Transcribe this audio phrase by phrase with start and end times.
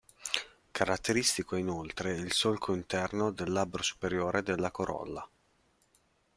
[0.71, 5.29] Caratteristico è inoltre il solco interno del labbro superiore della corolla.